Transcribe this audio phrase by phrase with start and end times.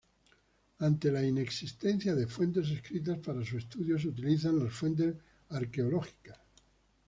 [0.79, 5.13] Ante la inexistencia de fuentes escritas, para su estudio se utilizan las fuentes
[5.49, 6.39] arqueológicas.